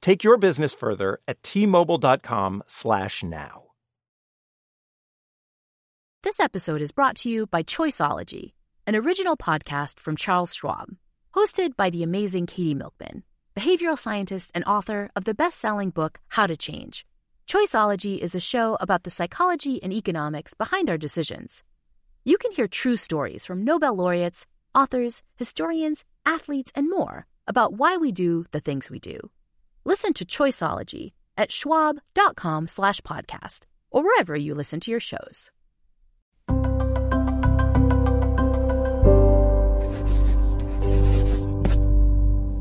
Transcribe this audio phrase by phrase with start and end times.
[0.00, 3.62] Take your business further at t-mobile.com/now.
[6.22, 8.54] This episode is brought to you by Choiceology,
[8.86, 10.96] an original podcast from Charles Schwab,
[11.34, 16.46] hosted by the amazing Katie Milkman, behavioral scientist and author of the best-selling book How
[16.46, 17.06] to Change.
[17.46, 21.62] Choiceology is a show about the psychology and economics behind our decisions.
[22.24, 27.98] You can hear true stories from Nobel laureates, authors, historians, athletes, and more about why
[27.98, 29.30] we do the things we do.
[29.84, 35.50] Listen to Choiceology at schwab.com slash podcast or wherever you listen to your shows.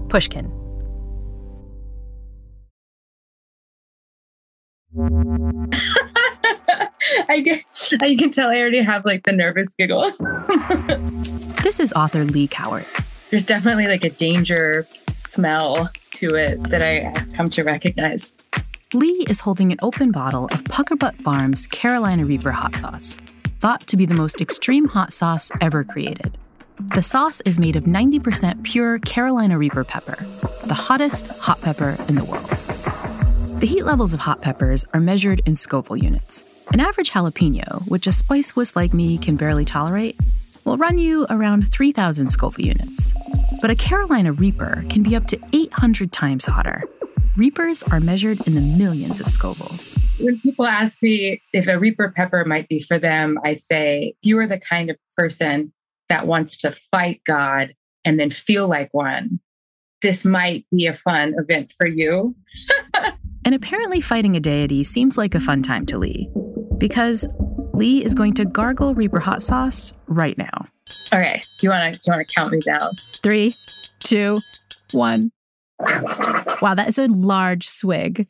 [0.10, 0.52] Pushkin.
[7.30, 7.64] I get,
[8.02, 10.12] I can tell I already have like the nervous giggle.
[11.64, 12.86] This is author Leigh Cowart.
[13.34, 18.38] There's definitely like a danger smell to it that I have come to recognize.
[18.94, 23.18] Leigh is holding an open bottle of Puckerbutt Farms Carolina Reaper hot sauce,
[23.60, 26.38] thought to be the most extreme hot sauce ever created.
[26.94, 30.18] The sauce is made of 90% pure Carolina Reaper pepper,
[30.68, 33.60] the hottest hot pepper in the world.
[33.60, 36.46] The heat levels of hot peppers are measured in Scoville units.
[36.72, 40.20] An average jalapeno, which a spice wuss like me can barely tolerate,
[40.66, 43.14] will run you around 3,000 Scoville units.
[43.62, 46.84] But a Carolina Reaper can be up to 800 times hotter.
[47.36, 49.98] Reapers are measured in the millions of Scovilles.
[50.20, 54.28] When people ask me if a Reaper pepper might be for them, I say, if
[54.28, 55.74] you are the kind of person
[56.10, 57.74] that wants to fight God
[58.06, 59.40] and then feel like one,
[60.04, 62.36] this might be a fun event for you.
[63.46, 66.30] And apparently, fighting a deity seems like a fun time to Leigh,
[66.78, 67.28] because
[67.74, 70.68] Leigh is going to gargle Reaper hot sauce right now.
[71.12, 72.92] Okay, do you want to do you want to count me down?
[73.24, 73.54] Three,
[74.00, 74.38] two,
[74.92, 75.32] one.
[75.80, 78.28] Wow, that is a large swig.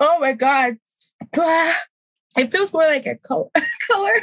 [0.00, 0.76] Oh my god,
[2.36, 3.48] it feels more like a color.
[3.88, 4.14] color.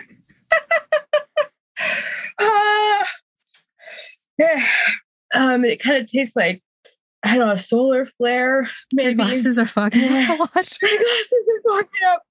[2.40, 3.08] Ah.
[4.38, 4.64] yeah,
[5.34, 6.62] um, it kind of tastes like
[7.24, 8.68] I don't know, a solar flare.
[8.94, 12.22] Maybe glasses are fogging up my glasses are fogging up.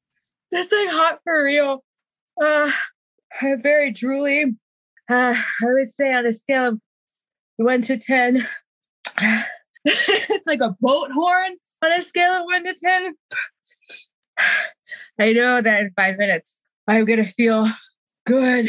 [0.50, 1.84] That's like hot for real.
[2.40, 2.70] Uh,
[3.40, 4.56] very drooly.
[5.08, 6.80] Uh, I would say on a scale of
[7.56, 8.46] one to ten,
[9.84, 13.14] it's like a boat horn on a scale of one to ten.
[15.18, 17.68] I know that in five minutes I'm gonna feel
[18.26, 18.68] good,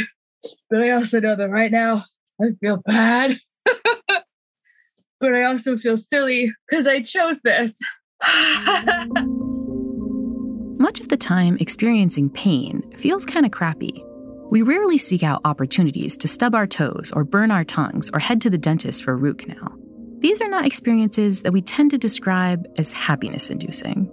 [0.70, 2.06] but I also know that right now
[2.42, 3.38] I feel bad.
[5.20, 7.80] but I also feel silly because I chose this.
[10.80, 14.04] Much of the time, experiencing pain feels kind of crappy.
[14.52, 18.42] We rarely seek out opportunities to stub our toes or burn our tongues or head
[18.42, 19.74] to the dentist for a root canal.
[20.20, 24.10] These are not experiences that we tend to describe as happiness inducing.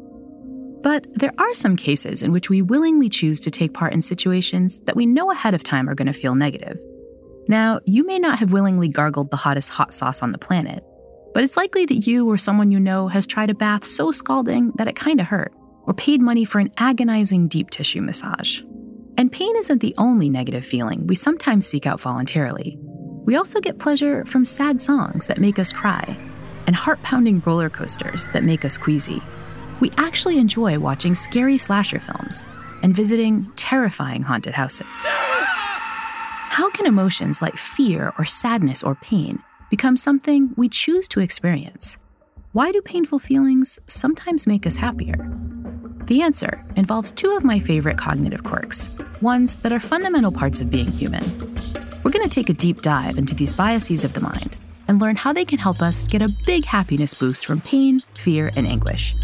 [0.82, 4.80] But there are some cases in which we willingly choose to take part in situations
[4.80, 6.78] that we know ahead of time are going to feel negative.
[7.46, 10.82] Now, you may not have willingly gargled the hottest hot sauce on the planet,
[11.34, 14.72] but it's likely that you or someone you know has tried a bath so scalding
[14.76, 15.52] that it kind of hurt,
[15.86, 18.60] or paid money for an agonizing deep tissue massage.
[19.16, 22.76] And pain isn't the only negative feeling we sometimes seek out voluntarily.
[23.24, 26.16] We also get pleasure from sad songs that make us cry,
[26.66, 29.22] and heart pounding roller coasters that make us queasy.
[29.80, 32.44] We actually enjoy watching scary slasher films
[32.82, 35.06] and visiting terrifying haunted houses.
[35.06, 41.98] How can emotions like fear or sadness or pain become something we choose to experience?
[42.52, 45.16] Why do painful feelings sometimes make us happier?
[46.06, 48.90] The answer involves two of my favorite cognitive quirks,
[49.22, 51.54] ones that are fundamental parts of being human.
[52.02, 55.16] We're going to take a deep dive into these biases of the mind and learn
[55.16, 59.14] how they can help us get a big happiness boost from pain, fear, and anguish.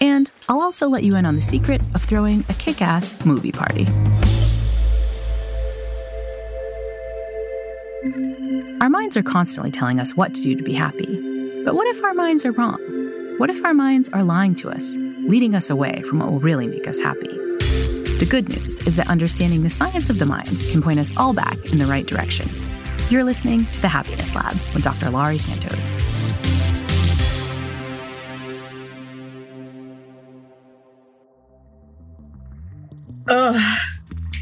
[0.00, 3.50] And I'll also let you in on the secret of throwing a kick ass movie
[3.50, 3.88] party.
[8.80, 11.62] Our minds are constantly telling us what to do to be happy.
[11.64, 12.78] But what if our minds are wrong?
[13.38, 14.96] What if our minds are lying to us,
[15.32, 17.26] leading us away from what will really make us happy?
[18.18, 21.32] The good news is that understanding the science of the mind can point us all
[21.32, 22.46] back in the right direction.
[23.08, 25.08] You're listening to The Happiness Lab with Dr.
[25.08, 25.96] Laurie Santos.
[33.30, 33.78] Oh,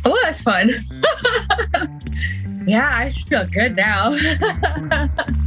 [0.07, 0.71] oh, that's fun.
[2.67, 4.17] yeah, I feel good now.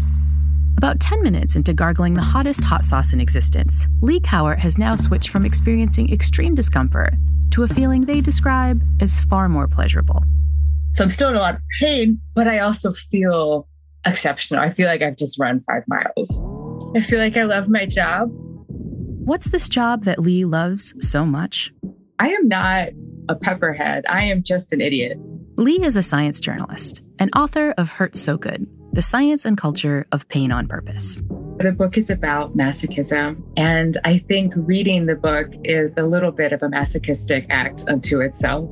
[0.83, 4.97] About 10 minutes into gargling the hottest hot sauce in existence, Leigh Cowart has now
[4.97, 7.13] switched from experiencing extreme discomfort
[7.51, 10.25] to a feeling they describe as far more pleasurable.
[10.91, 13.65] So I'm still in a lot of pain, but I also feel
[14.06, 14.62] exceptional.
[14.62, 16.45] I feel like I've just run five miles.
[16.97, 18.27] I feel like I love my job.
[18.33, 21.71] What's this job that Leigh loves so much?
[22.19, 22.89] I am not
[23.30, 24.03] a pepperhead.
[24.09, 25.18] I am just an idiot.
[25.56, 30.06] Leigh is a science journalist and author of Hurts So Good The Science and Culture
[30.12, 31.19] of Pain on Purpose.
[31.57, 33.42] The book is about masochism.
[33.57, 38.22] And I think reading the book is a little bit of a masochistic act unto
[38.22, 38.69] itself.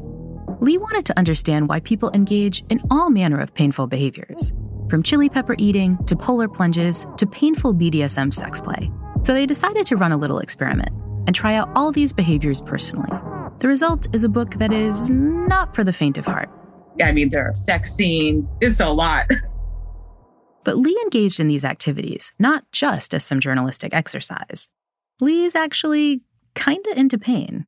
[0.60, 4.54] Leigh wanted to understand why people engage in all manner of painful behaviors,
[4.92, 8.92] from chili pepper eating to polar plunges to painful BDSM sex play.
[9.24, 10.92] So they decided to run a little experiment
[11.26, 13.10] and try out all these behaviors personally.
[13.58, 16.52] The result is a book that is not for the faint of heart.
[17.02, 19.26] I mean, there are sex scenes, it's a lot.
[20.64, 24.70] But Leigh engaged in these activities not just as some journalistic exercise.
[25.20, 26.22] Leigh is actually
[26.56, 27.66] kind of into pain.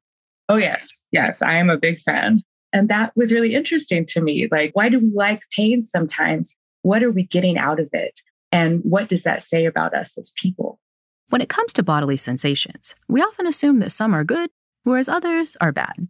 [0.49, 1.03] Oh, yes.
[1.11, 2.41] Yes, I am a big fan.
[2.73, 4.47] And that was really interesting to me.
[4.51, 6.57] Like, why do we like pain sometimes?
[6.81, 8.19] What are we getting out of it?
[8.51, 10.79] And what does that say about us as people?
[11.29, 14.49] When it comes to bodily sensations, we often assume that some are good,
[14.83, 16.07] whereas others are bad.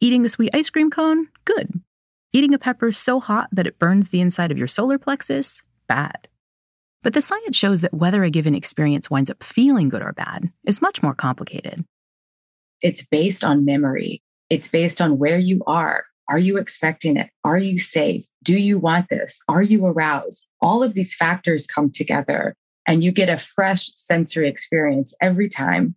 [0.00, 1.80] Eating a sweet ice cream cone, good.
[2.32, 5.62] Eating a pepper so hot that it burns the inside of your solar plexus,
[5.92, 6.26] bad.
[7.02, 10.50] But the science shows that whether a given experience winds up feeling good or bad
[10.64, 11.84] is much more complicated.
[12.80, 16.04] It's based on memory, it's based on where you are.
[16.30, 17.28] Are you expecting it?
[17.44, 18.24] Are you safe?
[18.42, 19.38] Do you want this?
[19.48, 20.46] Are you aroused?
[20.62, 22.54] All of these factors come together
[22.86, 25.94] and you get a fresh sensory experience every time.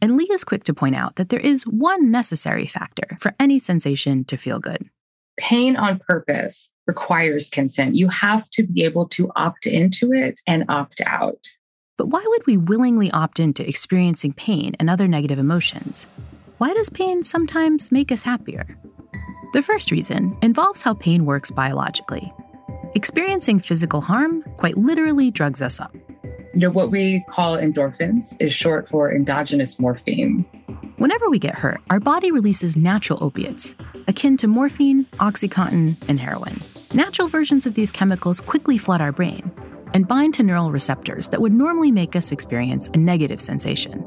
[0.00, 3.58] And Leigh is quick to point out that there is one necessary factor for any
[3.58, 4.88] sensation to feel good.
[5.38, 7.94] Pain on purpose requires consent.
[7.94, 11.48] You have to be able to opt into it and opt out.
[11.96, 16.06] But why would we willingly opt into experiencing pain and other negative emotions?
[16.58, 18.78] Why does pain sometimes make us happier?
[19.52, 22.32] The first reason involves how pain works biologically.
[22.94, 25.94] Experiencing physical harm quite literally drugs us up.
[26.54, 30.44] You know, what we call endorphins is short for endogenous morphine.
[30.96, 33.74] Whenever we get hurt, our body releases natural opiates,
[34.08, 36.62] akin to morphine, Oxycontin, and heroin.
[36.96, 39.52] Natural versions of these chemicals quickly flood our brain
[39.92, 44.02] and bind to neural receptors that would normally make us experience a negative sensation.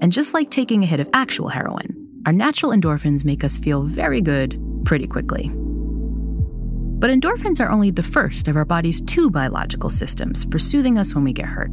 [0.00, 3.82] And just like taking a hit of actual heroin, our natural endorphins make us feel
[3.82, 5.48] very good pretty quickly.
[5.48, 11.16] But endorphins are only the first of our body's two biological systems for soothing us
[11.16, 11.72] when we get hurt.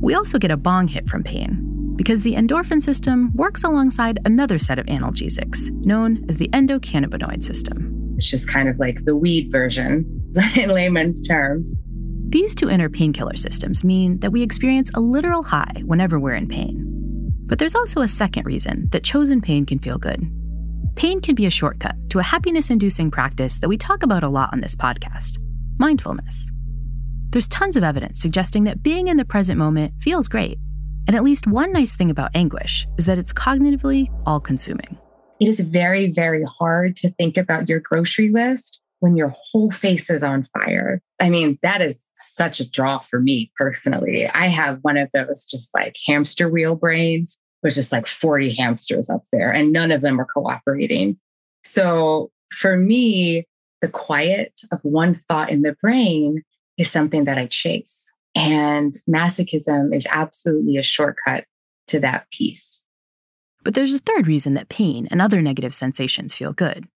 [0.00, 4.58] We also get a bong hit from pain because the endorphin system works alongside another
[4.58, 7.97] set of analgesics known as the endocannabinoid system.
[8.18, 10.04] It's just kind of like the weed version
[10.56, 11.76] in layman's terms.
[12.28, 16.48] These two inner painkiller systems mean that we experience a literal high whenever we're in
[16.48, 16.84] pain.
[17.46, 20.20] But there's also a second reason that chosen pain can feel good.
[20.96, 24.28] Pain can be a shortcut to a happiness inducing practice that we talk about a
[24.28, 25.38] lot on this podcast
[25.78, 26.50] mindfulness.
[27.30, 30.58] There's tons of evidence suggesting that being in the present moment feels great.
[31.06, 34.98] And at least one nice thing about anguish is that it's cognitively all consuming.
[35.40, 40.10] It is very, very hard to think about your grocery list when your whole face
[40.10, 41.00] is on fire.
[41.20, 44.26] I mean, that is such a draw for me personally.
[44.28, 49.10] I have one of those just like hamster wheel brains there's just like 40 hamsters
[49.10, 51.18] up there and none of them are cooperating.
[51.64, 53.46] So for me,
[53.80, 56.42] the quiet of one thought in the brain
[56.76, 58.14] is something that I chase.
[58.34, 61.44] And masochism is absolutely a shortcut
[61.88, 62.84] to that piece.
[63.68, 66.88] But there's a third reason that pain and other negative sensations feel good.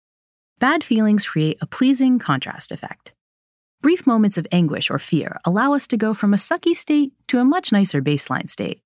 [0.58, 3.12] Bad feelings create a pleasing contrast effect.
[3.82, 7.40] Brief moments of anguish or fear allow us to go from a sucky state to
[7.40, 8.80] a much nicer baseline state.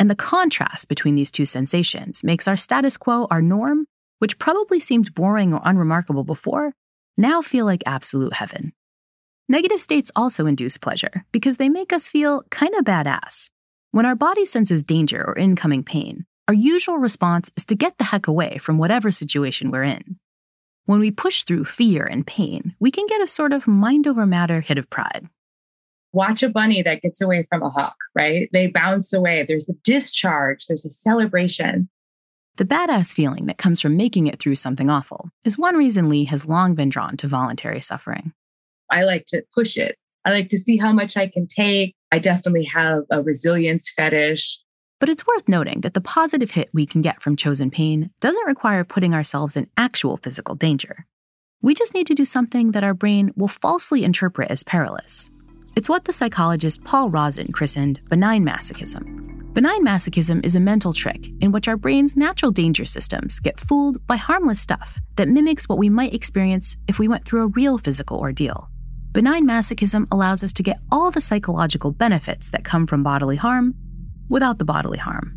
[0.00, 3.86] And the contrast between these two sensations makes our status quo, our norm,
[4.18, 6.72] which probably seemed boring or unremarkable before,
[7.16, 8.72] now feel like absolute heaven.
[9.48, 13.50] Negative states also induce pleasure because they make us feel kind of badass.
[13.92, 18.04] When our body senses danger or incoming pain, our usual response is to get the
[18.04, 20.18] heck away from whatever situation we're in.
[20.84, 24.26] When we push through fear and pain, we can get a sort of mind over
[24.26, 25.28] matter hit of pride.
[26.12, 28.50] Watch a bunny that gets away from a hawk, right?
[28.52, 29.44] They bounce away.
[29.44, 31.88] There's a discharge, there's a celebration.
[32.56, 36.24] The badass feeling that comes from making it through something awful is one reason Leigh
[36.24, 38.32] has long been drawn to voluntary suffering.
[38.90, 39.96] I like to push it.
[40.24, 41.96] I like to see how much I can take.
[42.12, 44.60] I definitely have a resilience fetish.
[45.00, 48.46] But it's worth noting that the positive hit we can get from chosen pain doesn't
[48.46, 51.06] require putting ourselves in actual physical danger.
[51.62, 55.30] We just need to do something that our brain will falsely interpret as perilous.
[55.76, 59.52] It's what the psychologist Paul Rozin christened benign masochism.
[59.54, 64.04] Benign masochism is a mental trick in which our brain's natural danger systems get fooled
[64.06, 67.78] by harmless stuff that mimics what we might experience if we went through a real
[67.78, 68.68] physical ordeal.
[69.12, 73.74] Benign masochism allows us to get all the psychological benefits that come from bodily harm
[74.28, 75.34] without the bodily harm,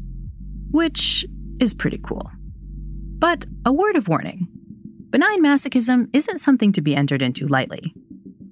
[0.71, 1.25] which
[1.59, 2.31] is pretty cool.
[3.19, 4.47] But a word of warning
[5.09, 7.93] benign masochism isn't something to be entered into lightly.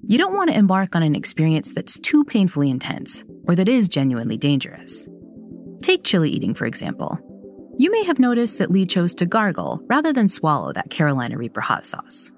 [0.07, 3.87] You don't want to embark on an experience that's too painfully intense or that is
[3.89, 5.07] genuinely dangerous.
[5.81, 7.19] Take chili eating, for example.
[7.77, 11.61] You may have noticed that Leigh chose to gargle rather than swallow that Carolina Reaper
[11.61, 12.31] hot sauce.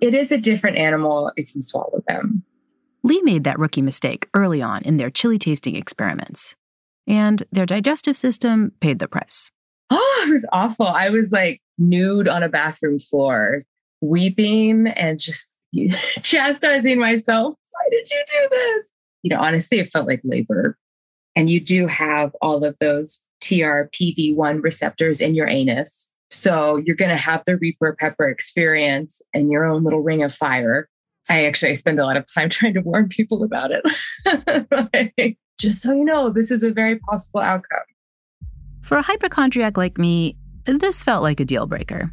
[0.00, 2.44] It is a different animal if you swallow them.
[3.02, 6.54] Leigh made that rookie mistake early on in their chili tasting experiments
[7.10, 9.50] and their digestive system paid the price.
[9.90, 10.86] Oh, it was awful.
[10.86, 13.64] I was like nude on a bathroom floor,
[14.00, 15.60] weeping and just
[16.22, 17.56] chastising myself.
[17.72, 18.94] Why did you do this?
[19.22, 20.76] You know, honestly, it felt like labor.
[21.34, 26.14] And you do have all of those TRPV1 receptors in your anus.
[26.30, 30.32] So you're going to have the Reaper Pepper experience in your own little ring of
[30.32, 30.88] fire.
[31.28, 33.84] I actually I spend a lot of time trying to warn people about it.
[35.18, 37.80] like, just so you know, this is a very possible outcome.
[38.82, 42.12] For a hypochondriac like me, this felt like a deal breaker.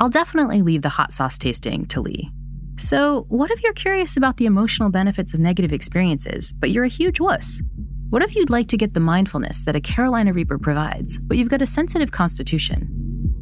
[0.00, 2.30] I'll definitely leave the hot sauce tasting to Leigh.
[2.78, 6.88] So, what if you're curious about the emotional benefits of negative experiences, but you're a
[6.88, 7.62] huge wuss?
[8.10, 11.48] What if you'd like to get the mindfulness that a Carolina Reaper provides, but you've
[11.48, 12.88] got a sensitive constitution?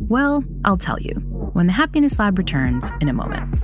[0.09, 1.15] Well, I'll tell you
[1.55, 3.64] when the Happiness Lab returns in a moment.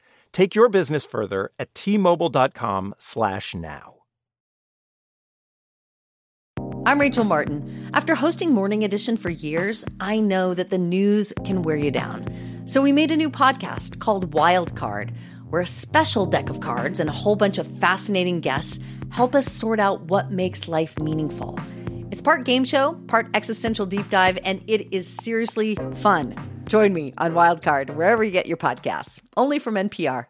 [0.33, 3.95] Take your business further at tmobile.com slash now.
[6.83, 7.91] I'm Rachel Martin.
[7.93, 12.27] After hosting Morning Edition for years, I know that the news can wear you down.
[12.65, 15.13] So we made a new podcast called Wild Card,
[15.49, 18.79] where a special deck of cards and a whole bunch of fascinating guests
[19.11, 21.59] help us sort out what makes life meaningful.
[22.09, 26.35] It's part game show, part existential deep dive, and it is seriously fun.
[26.71, 30.27] Join me on Wildcard, wherever you get your podcasts, only from NPR.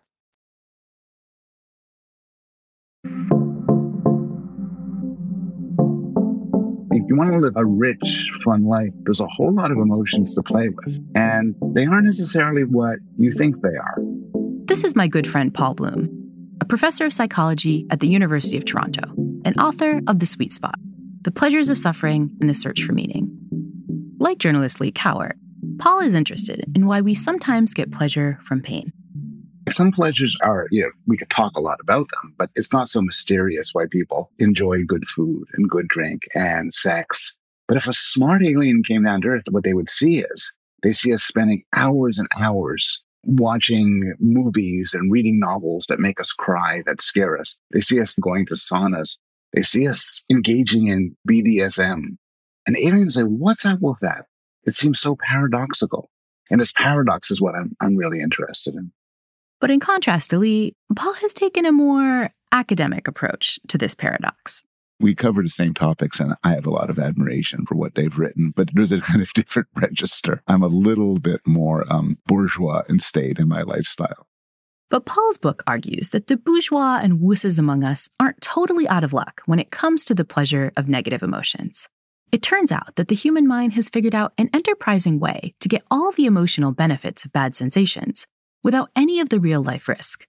[6.93, 10.33] If you want to live a rich, fun life, there's a whole lot of emotions
[10.33, 13.97] to play with, and they aren't necessarily what you think they are.
[14.65, 16.09] This is my good friend Paul Bloom,
[16.59, 19.03] a professor of psychology at the University of Toronto,
[19.45, 20.79] and author of The Sweet Spot
[21.21, 23.29] The Pleasures of Suffering and the Search for Meaning.
[24.17, 25.33] Like journalist Leigh Cowart,
[25.81, 28.93] Paul is interested in why we sometimes get pleasure from pain.
[29.71, 32.91] Some pleasures are, you know, we could talk a lot about them, but it's not
[32.91, 37.35] so mysterious why people enjoy good food and good drink and sex.
[37.67, 40.93] But if a smart alien came down to Earth, what they would see is they
[40.93, 46.83] see us spending hours and hours watching movies and reading novels that make us cry,
[46.85, 47.59] that scare us.
[47.71, 49.17] They see us going to saunas.
[49.53, 52.17] They see us engaging in BDSM.
[52.67, 54.25] And aliens say, what's up with that?
[54.65, 56.09] It seems so paradoxical.
[56.49, 58.91] And this paradox is what I'm, I'm really interested in.
[59.59, 64.63] But in contrast to Leigh, Paul has taken a more academic approach to this paradox.
[64.99, 68.17] We cover the same topics, and I have a lot of admiration for what they've
[68.17, 70.43] written, but there's a kind of different register.
[70.47, 74.27] I'm a little bit more um, bourgeois in state in my lifestyle.
[74.89, 79.13] But Paul's book argues that the bourgeois and wusses among us aren't totally out of
[79.13, 81.87] luck when it comes to the pleasure of negative emotions.
[82.31, 85.83] It turns out that the human mind has figured out an enterprising way to get
[85.91, 88.25] all the emotional benefits of bad sensations
[88.63, 90.25] without any of the real life risk.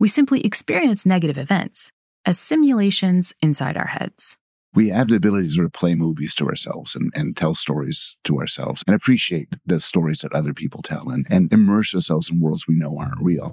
[0.00, 1.92] We simply experience negative events
[2.26, 4.36] as simulations inside our heads.
[4.74, 8.16] We have the ability to sort of play movies to ourselves and, and tell stories
[8.24, 12.40] to ourselves and appreciate the stories that other people tell and, and immerse ourselves in
[12.40, 13.52] worlds we know aren't real.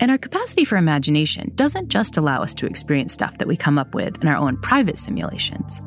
[0.00, 3.76] And our capacity for imagination doesn't just allow us to experience stuff that we come
[3.76, 5.82] up with in our own private simulations.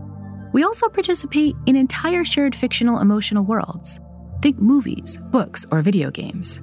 [0.53, 3.99] We also participate in entire shared fictional emotional worlds.
[4.41, 6.61] Think movies, books, or video games.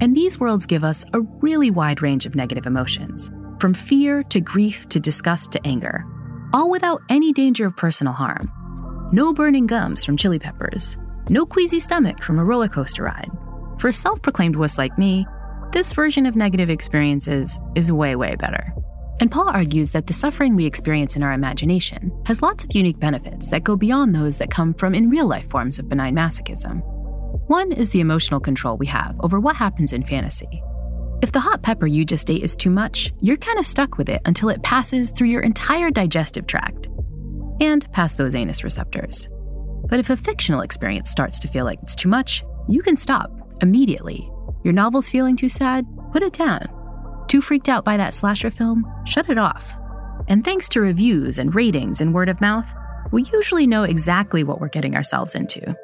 [0.00, 4.40] And these worlds give us a really wide range of negative emotions, from fear to
[4.40, 6.04] grief to disgust to anger,
[6.52, 8.50] all without any danger of personal harm.
[9.12, 10.98] No burning gums from chili peppers,
[11.30, 13.30] no queasy stomach from a roller coaster ride.
[13.78, 15.26] For self proclaimed wuss like me,
[15.72, 18.72] this version of negative experiences is way, way better.
[19.20, 22.98] And Paul argues that the suffering we experience in our imagination has lots of unique
[22.98, 26.82] benefits that go beyond those that come from in real life forms of benign masochism.
[27.48, 30.62] One is the emotional control we have over what happens in fantasy.
[31.22, 34.08] If the hot pepper you just ate is too much, you're kind of stuck with
[34.08, 36.88] it until it passes through your entire digestive tract
[37.60, 39.28] and past those anus receptors.
[39.88, 43.30] But if a fictional experience starts to feel like it's too much, you can stop
[43.62, 44.28] immediately.
[44.64, 45.86] Your novel's feeling too sad?
[46.12, 46.68] Put it down.
[47.34, 48.86] Too freaked out by that slasher film?
[49.06, 49.76] Shut it off.
[50.28, 52.72] And thanks to reviews and ratings and word of mouth,
[53.10, 55.74] we usually know exactly what we're getting ourselves into.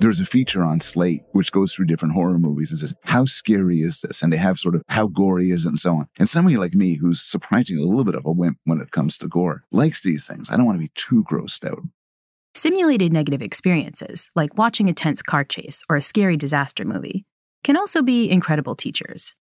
[0.00, 3.82] There's a feature on Slate which goes through different horror movies and says, How scary
[3.82, 4.22] is this?
[4.22, 6.08] And they have sort of how gory is it and so on.
[6.18, 9.16] And somebody like me, who's surprisingly a little bit of a wimp when it comes
[9.18, 10.50] to gore, likes these things.
[10.50, 11.82] I don't want to be too grossed out.
[12.56, 17.24] Simulated negative experiences, like watching a tense car chase or a scary disaster movie,
[17.62, 19.36] can also be incredible teachers.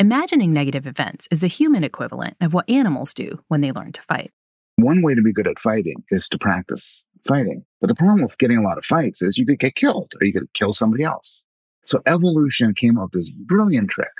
[0.00, 4.02] Imagining negative events is the human equivalent of what animals do when they learn to
[4.02, 4.30] fight.
[4.76, 7.64] One way to be good at fighting is to practice fighting.
[7.80, 10.24] But the problem with getting a lot of fights is you could get killed or
[10.24, 11.42] you could kill somebody else.
[11.84, 14.12] So evolution came up with this brilliant trick.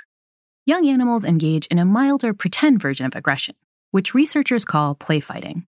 [0.65, 3.55] Young animals engage in a milder pretend version of aggression,
[3.91, 5.65] which researchers call play fighting.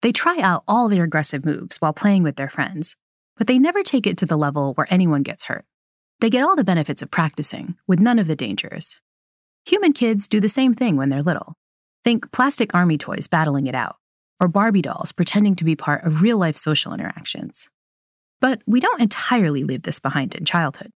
[0.00, 2.96] They try out all their aggressive moves while playing with their friends,
[3.36, 5.64] but they never take it to the level where anyone gets hurt.
[6.20, 9.00] They get all the benefits of practicing with none of the dangers.
[9.66, 11.54] Human kids do the same thing when they're little.
[12.02, 13.96] Think plastic army toys battling it out,
[14.40, 17.70] or Barbie dolls pretending to be part of real life social interactions.
[18.40, 20.90] But we don't entirely leave this behind in childhood.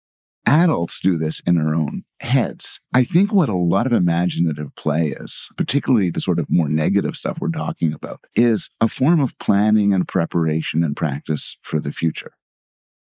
[0.45, 2.80] Adults do this in their own heads.
[2.93, 7.15] I think what a lot of imaginative play is, particularly the sort of more negative
[7.15, 11.91] stuff we're talking about, is a form of planning and preparation and practice for the
[11.93, 12.34] future.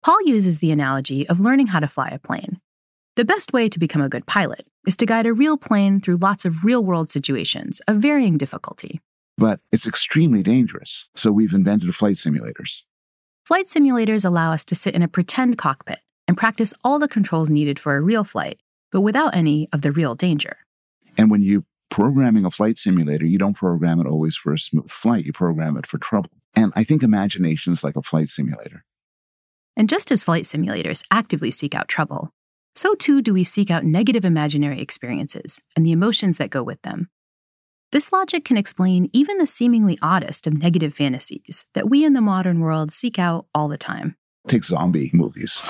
[0.03, 2.61] Paul uses the analogy of learning how to fly a plane.
[3.16, 6.18] The best way to become a good pilot is to guide a real plane through
[6.18, 9.01] lots of real world situations of varying difficulty.
[9.37, 12.83] But it's extremely dangerous, so we've invented flight simulators.
[13.44, 17.51] Flight simulators allow us to sit in a pretend cockpit and practice all the controls
[17.51, 18.61] needed for a real flight,
[18.92, 20.59] but without any of the real danger.
[21.18, 24.90] And when you programming a flight simulator, you don't program it always for a smooth
[24.90, 26.31] flight, you program it for trouble.
[26.55, 28.85] And I think imagination is like a flight simulator.
[29.77, 32.33] And just as flight simulators actively seek out trouble,
[32.74, 36.80] so too do we seek out negative imaginary experiences and the emotions that go with
[36.83, 37.09] them.
[37.92, 42.20] This logic can explain even the seemingly oddest of negative fantasies that we in the
[42.20, 44.16] modern world seek out all the time.
[44.46, 45.61] Take zombie movies.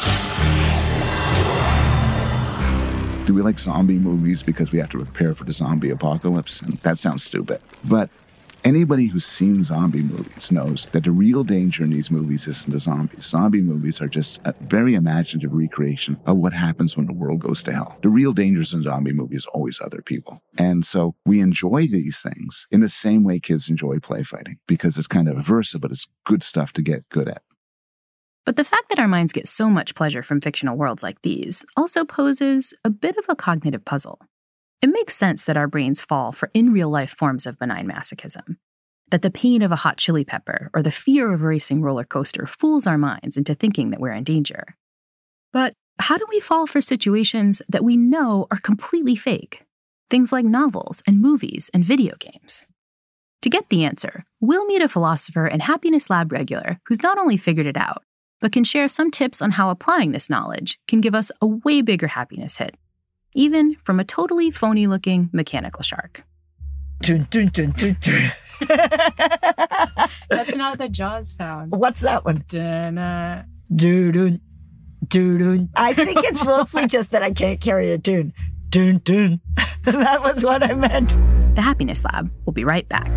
[3.26, 6.60] Do we like zombie movies because we have to prepare for the zombie apocalypse?
[6.60, 7.60] And that sounds stupid.
[7.84, 8.10] But
[8.62, 12.79] Anybody who's seen zombie movies knows that the real danger in these movies isn't the
[12.79, 13.25] zombies.
[13.25, 17.62] Zombie movies are just a very imaginative recreation of what happens when the world goes
[17.62, 17.96] to hell.
[18.03, 20.42] The real dangers in zombie movies are always other people.
[20.59, 24.99] And so we enjoy these things in the same way kids enjoy play fighting because
[24.99, 27.42] it's kind of aversive, but it's good stuff to get good at.
[28.44, 31.64] But the fact that our minds get so much pleasure from fictional worlds like these
[31.77, 34.18] also poses a bit of a cognitive puzzle.
[34.83, 38.57] It makes sense that our brains fall for in real life forms of benign masochism.
[39.11, 42.05] That the pain of a hot chili pepper or the fear of a racing roller
[42.05, 44.77] coaster fools our minds into thinking that we're in danger.
[45.53, 49.64] But how do we fall for situations that we know are completely fake?
[50.09, 52.66] Things like novels and movies and video games.
[53.43, 57.37] To get the answer, we'll meet a philosopher and happiness lab regular who's not only
[57.37, 58.03] figured it out,
[58.40, 61.83] but can share some tips on how applying this knowledge can give us a way
[61.83, 62.77] bigger happiness hit
[63.35, 66.25] even from a totally phony looking mechanical shark.
[67.03, 68.33] Dun, dun, dun, dun, dun.
[70.29, 71.73] That's not the Jaws sound.
[71.73, 72.45] What's that one?
[72.49, 73.45] Dun-uh.
[73.75, 74.40] Dun, uh, dun,
[75.09, 75.69] dun, dun.
[75.77, 78.33] I think it's mostly just that I can't carry a tune.
[78.69, 79.40] Dun, dun.
[79.83, 81.16] that was what I meant.
[81.55, 83.11] The Happiness Lab will be right back.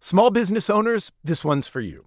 [0.00, 2.06] Small business owners, this one's for you.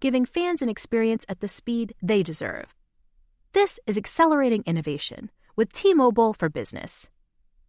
[0.00, 2.74] giving fans an experience at the speed they deserve.
[3.52, 7.10] This is accelerating innovation with T-Mobile for Business.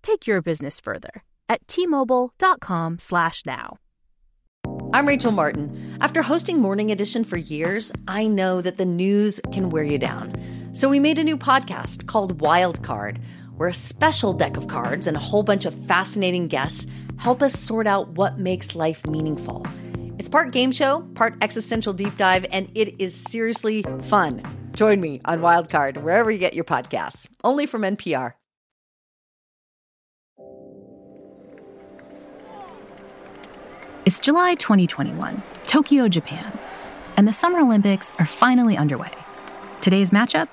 [0.01, 3.77] Take your business further at t-mobile.com/now.
[4.93, 5.97] I'm Rachel Martin.
[6.01, 10.35] After hosting Morning Edition for years, I know that the news can wear you down.
[10.73, 13.19] So we made a new podcast called Wild Card,
[13.57, 17.59] where a special deck of cards and a whole bunch of fascinating guests help us
[17.59, 19.65] sort out what makes life meaningful.
[20.21, 24.43] It's part game show, part existential deep dive, and it is seriously fun.
[24.71, 28.33] Join me on Wildcard, wherever you get your podcasts, only from NPR.
[34.05, 36.55] It's July 2021, Tokyo, Japan,
[37.17, 39.09] and the Summer Olympics are finally underway.
[39.81, 40.49] Today's matchup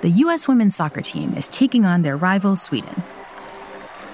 [0.00, 0.48] the U.S.
[0.48, 3.02] women's soccer team is taking on their rival Sweden.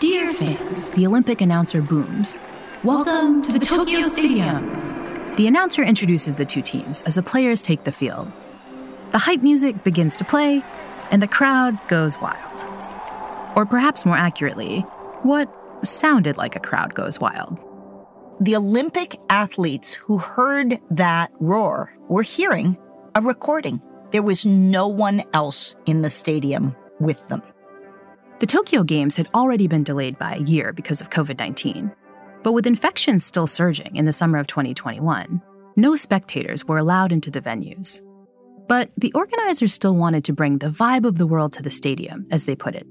[0.00, 2.38] Dear fans, the Olympic announcer booms.
[2.82, 4.95] Welcome to the Tokyo Stadium.
[5.36, 8.32] The announcer introduces the two teams as the players take the field.
[9.10, 10.64] The hype music begins to play,
[11.10, 12.64] and the crowd goes wild.
[13.54, 14.80] Or perhaps more accurately,
[15.24, 17.60] what sounded like a crowd goes wild.
[18.40, 22.78] The Olympic athletes who heard that roar were hearing
[23.14, 23.82] a recording.
[24.12, 27.42] There was no one else in the stadium with them.
[28.38, 31.92] The Tokyo Games had already been delayed by a year because of COVID 19.
[32.46, 35.42] But with infections still surging in the summer of 2021,
[35.74, 38.00] no spectators were allowed into the venues.
[38.68, 42.24] But the organizers still wanted to bring the vibe of the world to the stadium,
[42.30, 42.86] as they put it.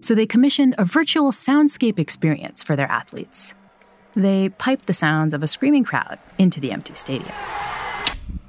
[0.00, 3.54] So they commissioned a virtual soundscape experience for their athletes.
[4.16, 7.36] They piped the sounds of a screaming crowd into the empty stadium.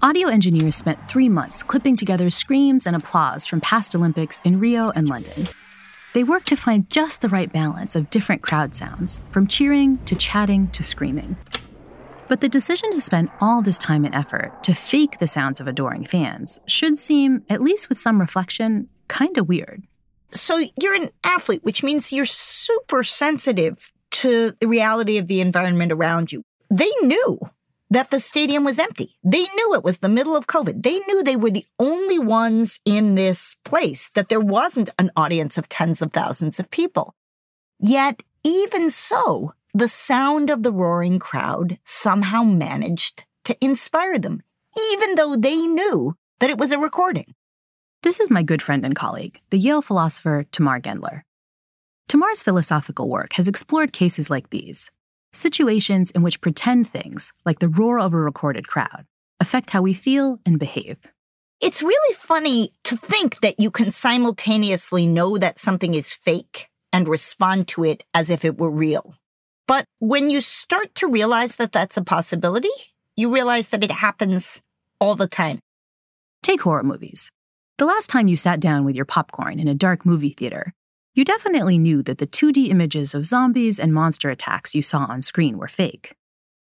[0.02, 4.90] Audio engineers spent three months clipping together screams and applause from past Olympics in Rio
[4.92, 5.50] and London.
[6.16, 10.16] They work to find just the right balance of different crowd sounds, from cheering to
[10.16, 11.36] chatting to screaming.
[12.30, 15.68] But the decision to spend all this time and effort to fake the sounds of
[15.68, 19.84] adoring fans should seem, at least with some reflection, kind of weird.
[20.32, 25.92] So you're an athlete, which means you're super sensitive to the reality of the environment
[25.92, 26.44] around you.
[26.70, 27.42] They knew
[27.90, 29.16] that the stadium was empty.
[29.24, 30.84] They knew it was the middle of COVID.
[30.84, 35.58] They knew they were the only ones in this place, that there wasn't an audience
[35.58, 37.16] of tens of thousands of people.
[37.80, 44.42] Yet, even so, the sound of the roaring crowd somehow managed to inspire them,
[44.92, 47.36] even though they knew that it was a recording.
[48.02, 51.22] This is my good friend and colleague, the Yale philosopher Tamar Gendler.
[52.08, 54.92] Tamar's philosophical work has explored cases like these
[55.36, 59.06] situations in which pretend things, like the roar of a recorded crowd,
[59.40, 60.98] affect how we feel and behave.
[61.62, 67.08] It's really funny to think that you can simultaneously know that something is fake and
[67.08, 69.16] respond to it as if it were real.
[69.68, 72.70] But when you start to realize that that's a possibility,
[73.16, 74.62] you realize that it happens
[75.00, 75.60] all the time.
[76.44, 77.32] Take horror movies.
[77.78, 80.74] The last time you sat down with your popcorn in a dark movie theater,
[81.16, 85.22] You definitely knew that the 2D images of zombies and monster attacks you saw on
[85.22, 86.14] screen were fake.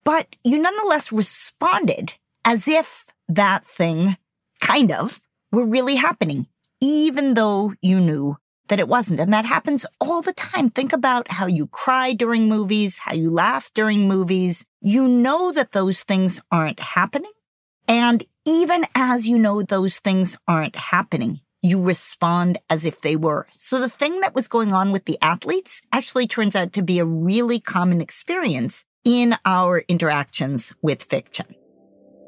[0.06, 2.14] But you nonetheless responded
[2.46, 4.16] as if that thing,
[4.62, 5.22] kind of,
[5.52, 6.46] were really happening,
[6.80, 9.20] even though you knew that it wasn't.
[9.20, 10.70] And that happens all the time.
[10.70, 14.66] Think about how you cry during movies, how you laugh during movies.
[14.82, 17.32] You know that those things aren't happening.
[17.88, 23.48] And even as you know those things aren't happening, you respond as if they were.
[23.52, 27.00] So the thing that was going on with the athletes actually turns out to be
[27.00, 31.56] a really common experience in our interactions with fiction.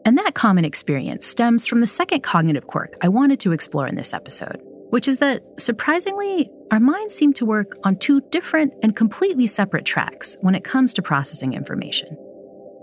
[0.05, 3.95] And that common experience stems from the second cognitive quirk I wanted to explore in
[3.95, 8.95] this episode, which is that, surprisingly, our minds seem to work on two different and
[8.95, 12.17] completely separate tracks when it comes to processing information.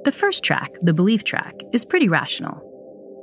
[0.04, 2.65] The first track, the belief track, is pretty rational.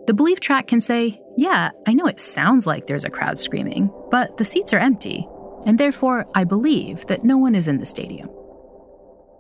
[0.06, 3.90] The belief track can say, yeah, I know it sounds like there's a crowd screaming,
[4.12, 5.28] but the seats are empty,
[5.66, 8.30] and therefore I believe that no one is in the stadium.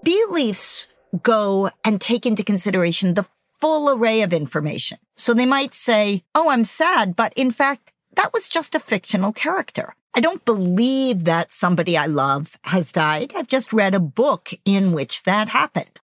[0.03, 0.87] Beliefs
[1.21, 3.27] go and take into consideration the
[3.59, 4.97] full array of information.
[5.15, 9.33] So they might say, Oh, I'm sad, but in fact, that was just a fictional
[9.33, 9.95] character.
[10.15, 13.33] I don't believe that somebody I love has died.
[13.35, 15.99] I've just read a book in which that happened.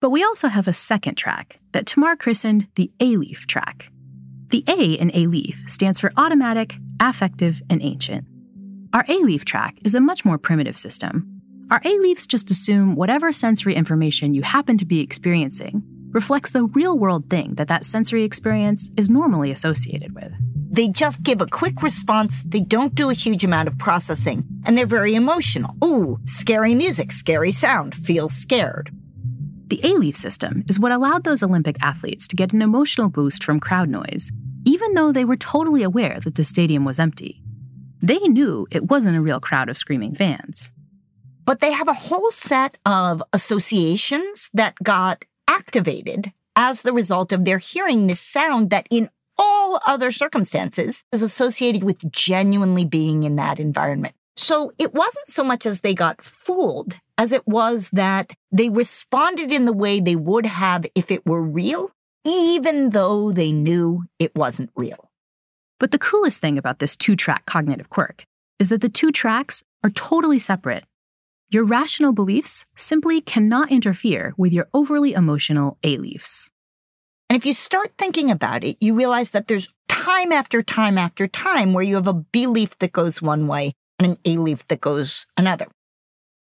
[0.00, 3.91] But we also have a second track that Tamar christened the alief track.
[4.52, 8.26] The A in alief stands for automatic, affective, and ancient.
[8.92, 11.26] Our alief track is a much more primitive system.
[11.70, 16.64] Our A leaves just assume whatever sensory information you happen to be experiencing reflects the
[16.64, 20.30] real world thing that that sensory experience is normally associated with.
[20.70, 22.44] They just give a quick response.
[22.44, 25.74] They don't do a huge amount of processing, and they're very emotional.
[25.82, 28.90] Ooh, scary music, scary sound, feels scared.
[29.68, 33.58] The alief system is what allowed those Olympic athletes to get an emotional boost from
[33.58, 34.30] crowd noise,
[34.64, 37.42] even though they were totally aware that the stadium was empty.
[38.00, 40.70] They knew it wasn't a real crowd of screaming fans.
[41.44, 47.44] But they have a whole set of associations that got activated as the result of
[47.44, 53.36] their hearing this sound that in all other circumstances is associated with genuinely being in
[53.36, 54.14] that environment.
[54.36, 59.52] So it wasn't so much as they got fooled as it was that they responded
[59.52, 61.90] in the way they would have if it were real,
[62.24, 65.10] even though they knew it wasn't real.
[65.78, 68.24] But the coolest thing about this two track cognitive quirk
[68.58, 70.84] is that the two tracks are totally separate
[71.52, 76.48] your rational beliefs simply cannot interfere with your overly emotional aliefs.
[77.28, 81.28] And if you start thinking about it, you realize that there's time after time after
[81.28, 85.26] time where you have a belief that goes one way and an alief that goes
[85.36, 85.66] another.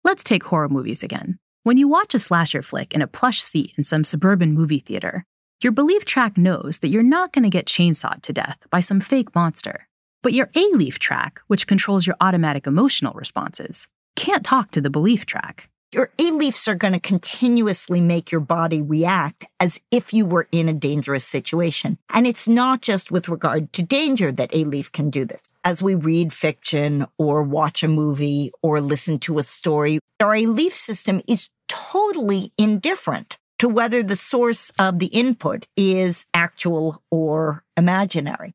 [0.04, 1.40] Let's take horror movies again.
[1.64, 5.24] When you watch a slasher flick in a plush seat in some suburban movie theater,
[5.64, 9.00] your belief track knows that you're not going to get chainsawed to death by some
[9.00, 9.88] fake monster.
[10.22, 14.92] But your A leaf track, which controls your automatic emotional responses, can't talk to the
[14.92, 15.70] belief track.
[15.94, 20.70] Your aliefs are going to continuously make your body react as if you were in
[20.70, 21.98] a dangerous situation.
[22.14, 25.42] And it's not just with regard to danger that alief can do this.
[25.64, 30.74] As we read fiction or watch a movie or listen to a story, our alief
[30.74, 38.54] system is totally indifferent to whether the source of the input is actual or imaginary.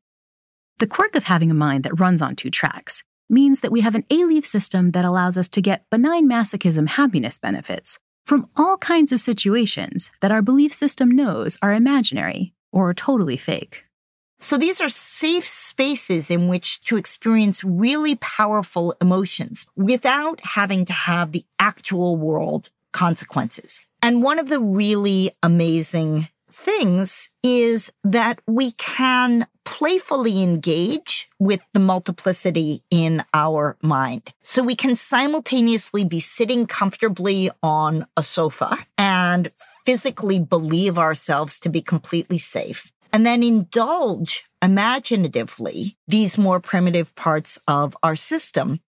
[0.79, 3.95] The quirk of having a mind that runs on two tracks means that we have
[3.95, 9.11] an alief system that allows us to get benign masochism happiness benefits from all kinds
[9.11, 13.85] of situations that our belief system knows are imaginary or totally fake.
[14.39, 20.93] So these are safe spaces in which to experience really powerful emotions without having to
[20.93, 23.81] have the actual world consequences.
[24.03, 31.79] And one of the really amazing things is that we can playfully engage with the
[31.79, 34.33] multiplicity in our mind.
[34.43, 39.49] So we can simultaneously be sitting comfortably on a sofa and
[39.85, 47.57] physically believe ourselves to be completely safe and then indulge imaginatively these more primitive parts
[47.69, 48.81] of our system.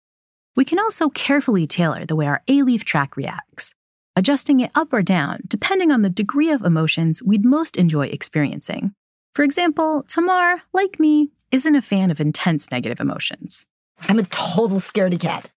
[0.57, 3.75] We can also carefully tailor the way our A leaf track reacts
[4.16, 8.94] adjusting it up or down depending on the degree of emotions we'd most enjoy experiencing.
[9.35, 13.66] For example, Tamar, like me, isn't a fan of intense negative emotions.
[14.09, 15.51] I'm a total scaredy cat.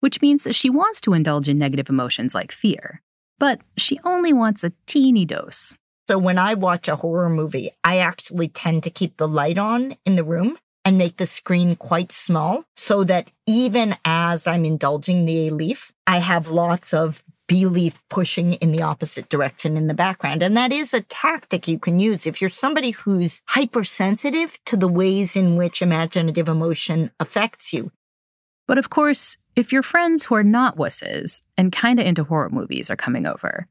[0.00, 3.02] Which means that she wants to indulge in negative emotions like fear,
[3.38, 5.74] but she only wants a teeny dose.
[6.08, 9.96] So when I watch a horror movie, I actually tend to keep the light on
[10.06, 15.26] in the room and make the screen quite small so that even as I'm indulging
[15.26, 20.40] the alief, I have lots of belief pushing in the opposite direction in the background.
[20.40, 24.86] And that is a tactic you can use if you're somebody who's hypersensitive to the
[24.86, 27.90] ways in which imaginative emotion affects you.
[28.68, 32.50] But of course, if your friends who are not wusses and kind of into horror
[32.50, 33.66] movies are coming over,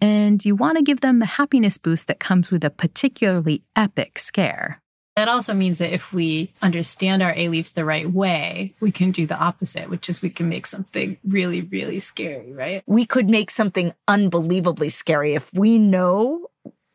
[0.00, 4.20] and you want to give them the happiness boost that comes with a particularly epic
[4.20, 4.80] scare.
[5.16, 9.24] That also means that if we understand our aliefs the right way, we can do
[9.24, 12.82] the opposite, which is we can make something really, really scary, right?
[12.86, 16.50] We could make something unbelievably scary if we know,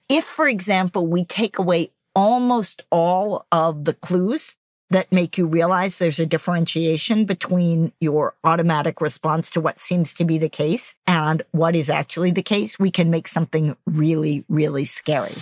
[0.07, 4.55] if, for example, we take away almost all of the clues
[4.91, 10.25] that make you realize there's a differentiation between your automatic response to what seems to
[10.25, 14.85] be the case and what is actually the case, we can make something really, really
[14.85, 15.33] scary.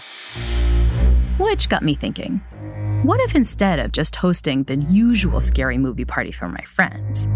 [1.39, 2.41] Which got me thinking
[3.03, 7.27] what if instead of just hosting the usual scary movie party for my friends,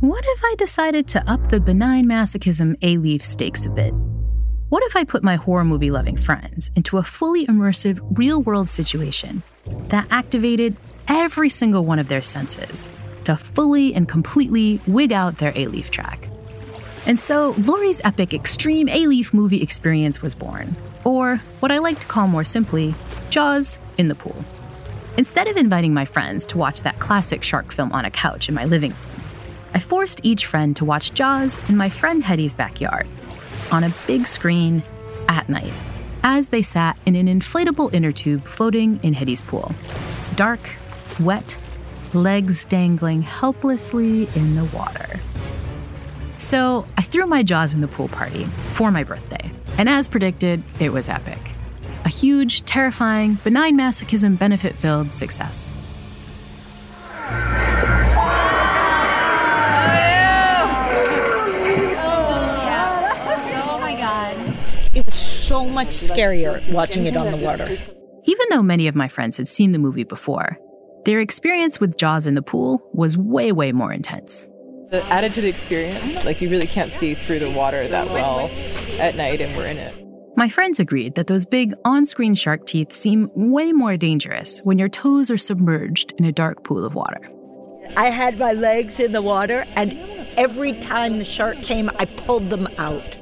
[0.00, 3.92] what if I decided to up the benign masochism alief stakes a bit?
[4.70, 8.70] What if I put my horror movie loving friends into a fully immersive real world
[8.70, 9.42] situation
[9.88, 10.74] that activated
[11.06, 12.88] every single one of their senses
[13.24, 16.30] to fully and completely wig out their alief track.
[17.06, 22.06] And so Laurie's epic extreme alief movie experience was born, or what I like to
[22.06, 22.94] call more simply,
[23.28, 24.42] Jaws in the pool.
[25.16, 28.54] Instead of inviting my friends to watch that classic shark film on a couch in
[28.54, 29.22] my living room,
[29.72, 33.08] I forced each friend to watch Jaws in my friend Hetty's backyard
[33.70, 34.82] on a big screen
[35.28, 35.72] at night
[36.24, 39.72] as they sat in an inflatable inner tube floating in Hetty's pool.
[40.34, 40.76] Dark,
[41.20, 41.56] wet,
[42.12, 45.20] legs dangling helplessly in the water.
[46.38, 50.62] So I threw my jaws in the pool party for my birthday, and as predicted,
[50.80, 51.53] it was epic.
[52.04, 55.74] A huge, terrifying, benign masochism benefit filled success.
[62.06, 62.20] Oh,
[64.94, 67.66] it was so much scarier watching it on the water.
[68.24, 70.58] Even though many of my friends had seen the movie before,
[71.06, 74.46] their experience with Jaws in the pool was way, way more intense.
[74.90, 78.50] The added to the experience, like you really can't see through the water that well
[79.00, 79.94] at night, and we're in it.
[80.36, 84.80] My friends agreed that those big on screen shark teeth seem way more dangerous when
[84.80, 87.30] your toes are submerged in a dark pool of water.
[87.96, 89.96] I had my legs in the water, and
[90.36, 93.20] every time the shark came, I pulled them out.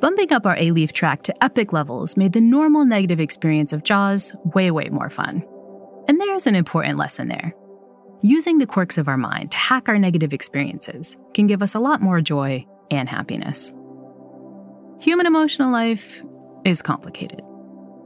[0.00, 4.36] Bumping up our alief track to epic levels made the normal negative experience of Jaws
[4.44, 5.42] way, way more fun.
[6.08, 7.54] And there's an important lesson there.
[8.20, 11.80] Using the quirks of our mind to hack our negative experiences can give us a
[11.80, 13.72] lot more joy and happiness.
[15.00, 16.22] Human emotional life
[16.64, 17.42] is complicated.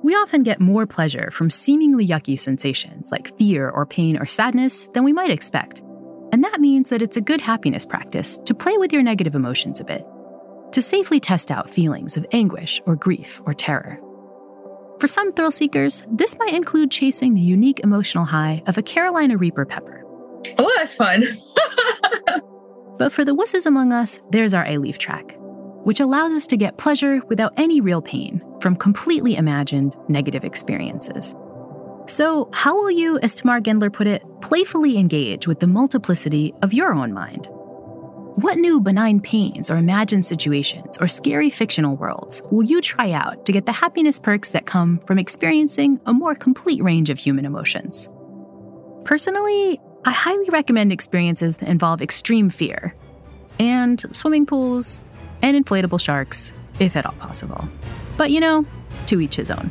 [0.02, 4.88] We often get more pleasure from seemingly yucky sensations like fear or pain or sadness
[4.94, 5.80] than we might expect.
[6.32, 9.80] And that means that it's a good happiness practice to play with your negative emotions
[9.80, 10.06] a bit,
[10.72, 13.98] to safely test out feelings of anguish or grief or terror.
[15.00, 19.36] For some thrill seekers, this might include chasing the unique emotional high of a Carolina
[19.36, 20.04] Reaper pepper.
[20.58, 21.24] Oh, that's fun.
[22.98, 25.36] but for the wusses among us, there's our alief track,
[25.84, 31.34] which allows us to get pleasure without any real pain from completely imagined negative experiences.
[32.06, 36.72] So, how will you, as Tamar Gendler put it, playfully engage with the multiplicity of
[36.72, 37.48] your own mind?
[38.40, 43.44] What new benign pains or imagined situations or scary fictional worlds will you try out
[43.46, 47.44] to get the happiness perks that come from experiencing a more complete range of human
[47.44, 48.08] emotions?
[49.04, 52.94] Personally, I highly recommend experiences that involve extreme fear
[53.58, 55.02] and swimming pools
[55.42, 57.68] and inflatable sharks, if at all possible.
[58.18, 58.66] But you know,
[59.06, 59.70] to each his own.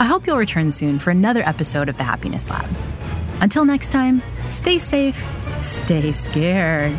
[0.00, 2.68] I hope you'll return soon for another episode of the Happiness Lab.
[3.40, 5.26] Until next time, stay safe,
[5.62, 6.96] stay scared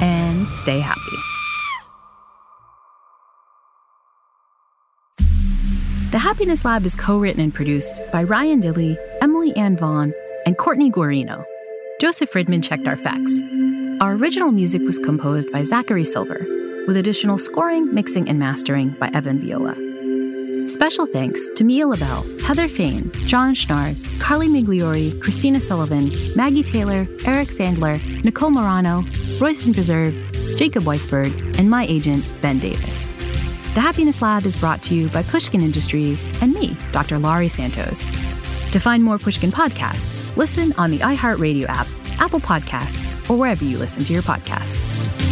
[0.00, 1.00] and stay happy.
[6.10, 10.12] The Happiness Lab is co written and produced by Ryan Dilley, Emily Ann Vaughn,
[10.44, 11.44] and Courtney Guarino.
[12.00, 13.40] Joseph Friedman checked our facts.
[14.00, 16.44] Our original music was composed by Zachary Silver,
[16.86, 19.74] with additional scoring, mixing, and mastering by Evan Viola.
[20.68, 27.06] Special thanks to Mia LaBelle, Heather Fain, John Schnaars, Carly Migliori, Christina Sullivan, Maggie Taylor,
[27.26, 29.04] Eric Sandler, Nicole Morano,
[29.40, 30.14] Royston Beserve,
[30.56, 33.14] Jacob Weisberg, and my agent, Ben Davis.
[33.74, 37.18] The Happiness Lab is brought to you by Pushkin Industries and me, Dr.
[37.18, 38.10] Laurie Santos.
[38.70, 41.86] To find more Pushkin podcasts, listen on the iHeartRadio app,
[42.18, 45.31] Apple Podcasts, or wherever you listen to your podcasts.